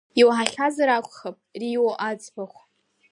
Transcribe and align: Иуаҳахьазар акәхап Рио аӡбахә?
Иуаҳахьазар 0.19 0.89
акәхап 0.89 1.37
Рио 1.59 1.87
аӡбахә? 2.07 2.59